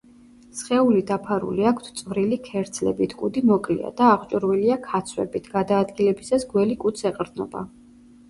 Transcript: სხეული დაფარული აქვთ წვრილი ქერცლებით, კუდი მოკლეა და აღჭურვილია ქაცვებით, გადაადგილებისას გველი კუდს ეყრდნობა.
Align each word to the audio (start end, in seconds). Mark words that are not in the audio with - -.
სხეული 0.59 1.01
დაფარული 1.09 1.65
აქვთ 1.71 1.89
წვრილი 1.99 2.37
ქერცლებით, 2.47 3.11
კუდი 3.19 3.43
მოკლეა 3.49 3.91
და 3.99 4.07
აღჭურვილია 4.13 4.77
ქაცვებით, 4.87 5.49
გადაადგილებისას 5.57 6.47
გველი 6.55 6.79
კუდს 6.85 7.07
ეყრდნობა. 7.11 7.63